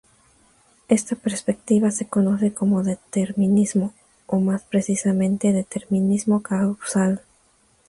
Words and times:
Esta 0.87 1.15
perspectiva 1.15 1.91
se 1.91 2.07
conoce 2.07 2.55
como 2.55 2.81
determinismo 2.81 3.93
o 4.25 4.39
más 4.39 4.63
precisamente 4.63 5.53
determinismo 5.53 6.41
causal. 6.41 7.21